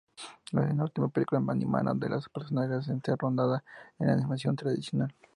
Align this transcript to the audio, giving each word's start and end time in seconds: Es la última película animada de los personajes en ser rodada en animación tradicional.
Es 0.51 0.75
la 0.75 0.83
última 0.83 1.09
película 1.09 1.39
animada 1.51 1.93
de 1.93 2.09
los 2.09 2.27
personajes 2.27 2.87
en 2.87 3.03
ser 3.03 3.19
rodada 3.19 3.63
en 3.99 4.09
animación 4.09 4.55
tradicional. 4.55 5.13